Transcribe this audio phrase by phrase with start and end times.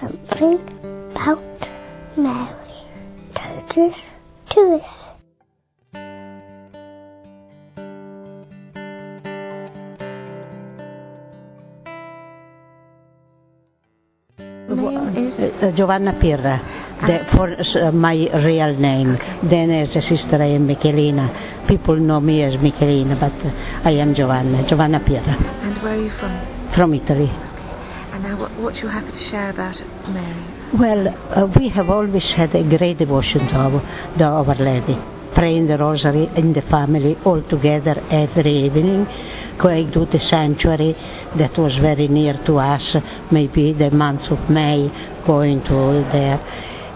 [0.00, 0.58] something
[1.14, 1.42] about
[2.16, 2.66] Mary.
[3.76, 4.84] Tuus.
[14.68, 16.60] Name is Uh, Giovanna Pirra,
[17.06, 19.16] the, for uh, my real name.
[19.48, 21.66] Then as a sister I am Michelina.
[21.68, 26.02] People know me as Michelina, but uh, I am Giovanna, Giovanna Pirra, and where are
[26.02, 26.72] you from?
[26.74, 27.30] from Italy.
[28.16, 29.76] And now what, what you have to share about
[30.08, 30.72] Mary?
[30.72, 34.96] Well, uh, we have always had a great devotion to our, the Our Lady.
[35.34, 39.04] Praying the rosary in the family all together every evening,
[39.58, 40.94] going to the sanctuary
[41.36, 42.96] that was very near to us,
[43.30, 44.88] maybe the month of May,
[45.26, 46.40] going to all there.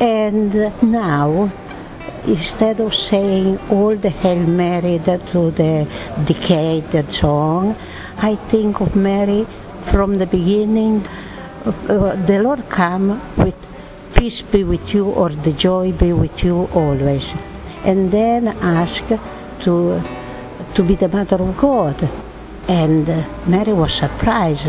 [0.00, 0.52] And
[0.82, 1.46] now,
[2.26, 4.98] instead of saying all the Hail Mary
[5.30, 5.86] to the
[6.26, 7.76] decade and
[8.16, 9.46] I think of Mary
[9.90, 11.06] from the beginning.
[11.06, 13.54] Uh, the Lord come with
[14.14, 17.22] peace be with you or the joy be with you always.
[17.84, 19.02] And then ask
[19.64, 20.02] to,
[20.76, 22.02] to be the Mother of God.
[22.68, 23.06] And
[23.48, 24.66] Mary was surprised.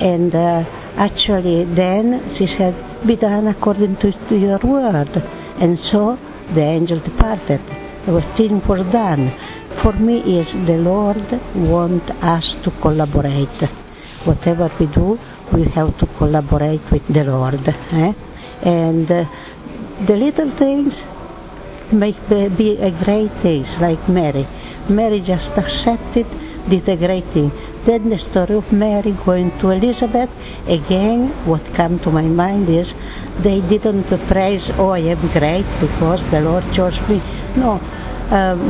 [0.00, 0.64] And uh,
[0.96, 5.16] actually then she said, be done according to, to your word.
[5.60, 6.18] And so
[6.54, 7.60] the angel departed.
[8.06, 9.36] Everything was done.
[9.82, 13.87] For me is the Lord want us to collaborate.
[14.28, 15.18] Whatever we do,
[15.54, 17.66] we have to collaborate with the Lord.
[17.66, 18.12] Eh?
[18.62, 19.24] And uh,
[20.06, 20.92] the little things
[21.92, 24.46] make be a great things like Mary.
[24.90, 26.26] Mary just accepted,
[26.68, 27.50] did a great thing.
[27.86, 30.30] Then the story of Mary going to Elizabeth,
[30.66, 32.86] again, what come to my mind is
[33.42, 37.18] they didn't praise, oh, I am great because the Lord chose me.
[37.56, 37.80] No,
[38.30, 38.60] um,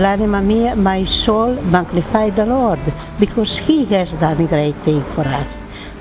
[0.00, 2.80] l'anima mia, my soul, magnify the Lord
[3.20, 5.46] because He has done a great thing for us,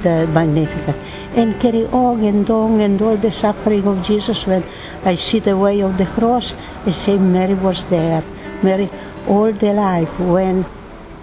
[0.04, 0.96] the Magnificat.
[1.36, 4.64] And carry on and on and all the suffering of Jesus when
[5.04, 6.46] I see the way of the cross,
[6.86, 8.22] I say Mary was there.
[8.64, 8.90] Mary,
[9.28, 10.66] all the life when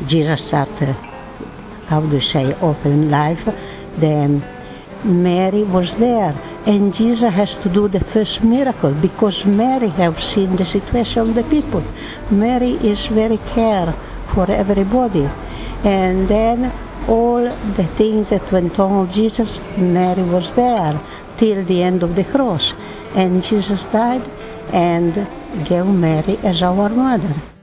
[0.08, 0.94] Jesus started,
[1.86, 3.44] how do you say, open life,
[4.00, 4.40] then
[5.04, 6.49] Mary was there.
[6.66, 11.34] And Jesus has to do the first miracle because Mary have seen the situation of
[11.34, 11.80] the people.
[12.30, 13.94] Mary is very care
[14.34, 15.24] for everybody.
[15.24, 16.70] And then
[17.08, 19.48] all the things that went on with Jesus,
[19.78, 21.00] Mary was there
[21.38, 22.62] till the end of the cross.
[23.16, 24.22] And Jesus died
[24.72, 25.14] and
[25.66, 27.59] gave Mary as our mother.